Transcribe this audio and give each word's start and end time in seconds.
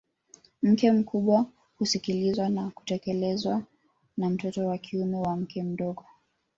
Mke 0.63 0.91
mkubwa 0.91 1.45
husikilizwa 1.79 2.49
na 2.49 2.69
kutekelezwa 2.69 3.63
na 4.17 4.29
mtoto 4.29 4.67
wa 4.67 4.77
kiume 4.77 5.17
wa 5.17 5.35
mke 5.35 5.63
mdogo 5.63 6.05